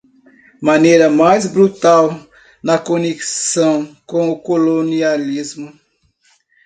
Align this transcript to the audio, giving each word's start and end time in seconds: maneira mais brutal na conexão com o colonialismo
maneira 0.59 1.11
mais 1.11 1.45
brutal 1.45 2.27
na 2.63 2.79
conexão 2.79 3.95
com 4.07 4.31
o 4.31 4.39
colonialismo 4.39 5.71